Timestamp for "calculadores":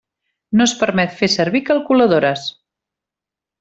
1.71-2.51